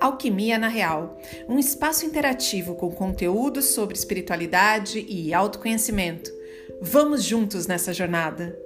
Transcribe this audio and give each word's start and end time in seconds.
Alquimia 0.00 0.58
na 0.58 0.68
Real, 0.68 1.18
um 1.46 1.58
espaço 1.58 2.06
interativo 2.06 2.74
com 2.74 2.90
conteúdos 2.90 3.66
sobre 3.66 3.94
espiritualidade 3.94 5.04
e 5.06 5.34
autoconhecimento. 5.34 6.32
Vamos 6.80 7.22
juntos 7.22 7.66
nessa 7.66 7.92
jornada! 7.92 8.58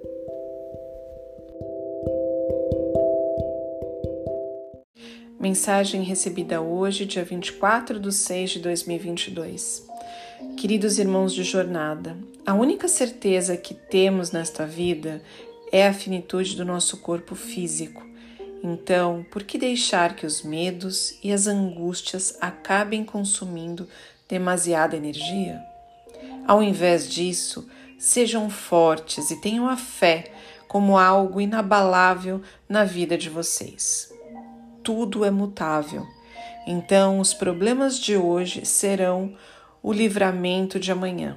Mensagem 5.40 6.04
recebida 6.04 6.60
hoje, 6.60 7.04
dia 7.04 7.24
24 7.24 7.98
de 7.98 8.12
6 8.12 8.50
de 8.50 8.58
2022. 8.60 9.86
Queridos 10.56 11.00
irmãos 11.00 11.34
de 11.34 11.42
jornada, 11.42 12.16
a 12.46 12.54
única 12.54 12.86
certeza 12.86 13.56
que 13.56 13.74
temos 13.74 14.30
nesta 14.30 14.64
vida 14.64 15.20
é 15.72 15.86
a 15.88 15.92
finitude 15.92 16.56
do 16.56 16.64
nosso 16.64 16.98
corpo 16.98 17.34
físico 17.34 18.13
então, 18.66 19.26
por 19.30 19.42
que 19.42 19.58
deixar 19.58 20.16
que 20.16 20.24
os 20.24 20.40
medos 20.40 21.18
e 21.22 21.30
as 21.30 21.46
angústias 21.46 22.38
acabem 22.40 23.04
consumindo 23.04 23.86
demasiada 24.26 24.96
energia? 24.96 25.62
Ao 26.48 26.62
invés 26.62 27.06
disso, 27.06 27.68
sejam 27.98 28.48
fortes 28.48 29.30
e 29.30 29.38
tenham 29.38 29.68
a 29.68 29.76
fé 29.76 30.32
como 30.66 30.96
algo 30.96 31.42
inabalável 31.42 32.40
na 32.66 32.84
vida 32.84 33.18
de 33.18 33.28
vocês. 33.28 34.10
Tudo 34.82 35.26
é 35.26 35.30
mutável, 35.30 36.06
então 36.66 37.20
os 37.20 37.34
problemas 37.34 37.98
de 37.98 38.16
hoje 38.16 38.64
serão 38.64 39.36
o 39.82 39.92
livramento 39.92 40.80
de 40.80 40.90
amanhã. 40.90 41.36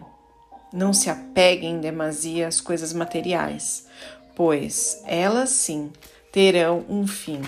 Não 0.71 0.94
se 0.94 1.09
apeguem 1.09 1.73
em 1.73 1.82
demasia 1.82 2.48
às 2.48 2.62
coisas 2.62 2.94
materiais, 2.94 3.85
pois 4.34 5.04
elas 5.05 5.49
sim 5.49 5.91
terão 6.38 6.86
um 6.88 7.08
fim. 7.08 7.41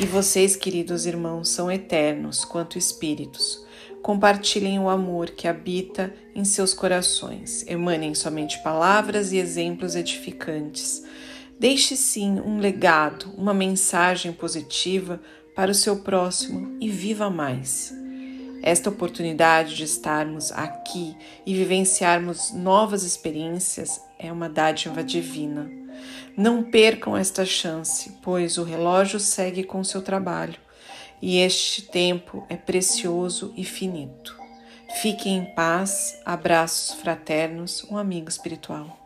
E 0.00 0.06
vocês, 0.06 0.56
queridos 0.56 1.04
irmãos, 1.04 1.50
são 1.50 1.70
eternos 1.70 2.42
quanto 2.42 2.78
espíritos. 2.78 3.62
Compartilhem 4.02 4.78
o 4.78 4.88
amor 4.88 5.32
que 5.32 5.46
habita 5.46 6.10
em 6.34 6.42
seus 6.42 6.72
corações. 6.72 7.66
Emanem 7.66 8.14
somente 8.14 8.62
palavras 8.62 9.30
e 9.30 9.36
exemplos 9.36 9.94
edificantes. 9.94 11.04
Deixe 11.60 11.96
sim 11.96 12.40
um 12.40 12.60
legado, 12.60 13.30
uma 13.36 13.52
mensagem 13.52 14.32
positiva 14.32 15.20
para 15.54 15.70
o 15.70 15.74
seu 15.74 15.96
próximo 15.96 16.78
e 16.80 16.88
viva 16.88 17.28
mais. 17.28 17.92
Esta 18.62 18.88
oportunidade 18.88 19.76
de 19.76 19.84
estarmos 19.84 20.50
aqui 20.50 21.14
e 21.44 21.54
vivenciarmos 21.54 22.52
novas 22.54 23.02
experiências 23.02 24.00
é 24.18 24.32
uma 24.32 24.48
dádiva 24.48 25.04
divina. 25.04 25.83
Não 26.36 26.64
percam 26.64 27.16
esta 27.16 27.46
chance, 27.46 28.10
pois 28.22 28.58
o 28.58 28.64
relógio 28.64 29.20
segue 29.20 29.62
com 29.62 29.84
seu 29.84 30.02
trabalho 30.02 30.58
e 31.22 31.38
este 31.38 31.82
tempo 31.82 32.44
é 32.48 32.56
precioso 32.56 33.52
e 33.56 33.64
finito. 33.64 34.36
Fiquem 35.00 35.38
em 35.38 35.54
paz, 35.54 36.20
abraços 36.24 37.00
fraternos, 37.00 37.84
um 37.90 37.96
amigo 37.96 38.28
espiritual. 38.28 39.03